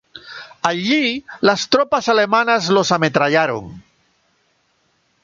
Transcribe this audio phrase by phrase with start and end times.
[0.63, 3.83] Allí, las tropas alemanas los ametrallaron.